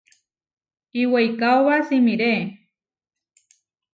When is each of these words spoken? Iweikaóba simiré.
Iweikaóba 1.01 1.75
simiré. 1.87 2.33